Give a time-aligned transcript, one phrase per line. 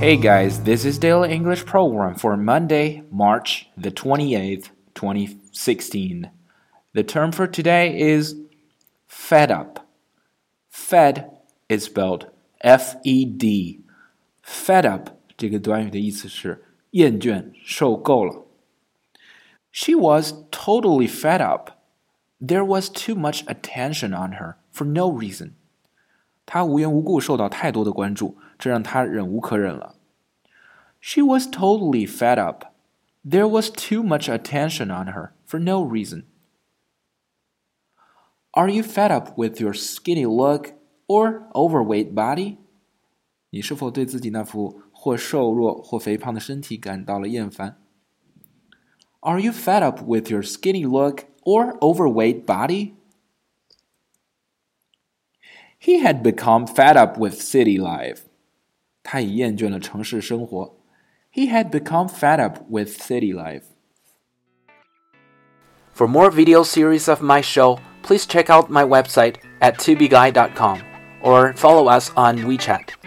[0.00, 6.30] Hey guys, this is Daily English Program for Monday, March the 28th, 2016.
[6.92, 8.36] The term for today is
[9.06, 9.88] fed up.
[10.68, 11.30] Fed
[11.68, 12.30] is spelled
[12.60, 13.80] F E D.
[14.42, 18.46] Fed up 这个短语的意思是厌倦、受够了。
[19.70, 21.72] She was totally fed up.
[22.40, 25.52] There was too much attention on her for no reason.
[26.44, 29.96] 她无缘无故受到太多的关注，这让她忍无可忍了。
[31.00, 32.64] She was totally fed up.
[33.28, 36.24] There was too much attention on her for no reason.
[38.52, 40.74] Are you fed up with your skinny look
[41.06, 42.56] or overweight body?
[43.50, 47.76] 你是否对自己那副或瘦弱或肥胖的身体感到了厌烦？
[49.20, 52.94] Are you fed up with your skinny look or overweight body?
[55.80, 58.22] He had become fed up with city life.
[59.02, 60.76] 他已厌倦了城市生活。
[61.32, 63.64] He had become fed up with city life.
[65.92, 70.80] For more video series of my show, please check out my website at tubeguy.com
[71.22, 72.99] or follow us on WeChat.